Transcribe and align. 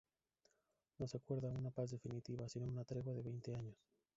No 0.97 1.07
se 1.07 1.17
acuerda 1.17 1.51
una 1.55 1.69
paz 1.69 1.91
definitiva, 1.91 2.49
sino 2.49 2.65
una 2.65 2.83
tregua 2.83 3.13
de 3.13 3.21
veinte 3.21 3.53
años. 3.55 3.75